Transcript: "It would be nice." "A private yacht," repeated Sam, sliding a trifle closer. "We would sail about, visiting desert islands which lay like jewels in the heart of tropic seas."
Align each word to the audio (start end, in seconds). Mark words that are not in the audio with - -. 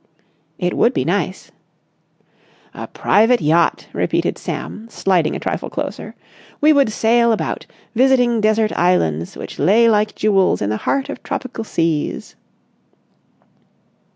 "It 0.57 0.75
would 0.75 0.95
be 0.95 1.05
nice." 1.05 1.51
"A 2.73 2.87
private 2.87 3.39
yacht," 3.39 3.85
repeated 3.93 4.35
Sam, 4.39 4.87
sliding 4.89 5.35
a 5.35 5.39
trifle 5.39 5.69
closer. 5.69 6.15
"We 6.59 6.73
would 6.73 6.91
sail 6.91 7.31
about, 7.31 7.67
visiting 7.93 8.41
desert 8.41 8.71
islands 8.75 9.37
which 9.37 9.59
lay 9.59 9.87
like 9.87 10.15
jewels 10.15 10.59
in 10.59 10.71
the 10.71 10.77
heart 10.77 11.09
of 11.09 11.21
tropic 11.21 11.55
seas." 11.65 12.35